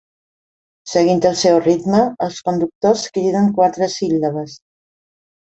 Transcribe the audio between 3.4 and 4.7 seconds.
quatre síl·labes.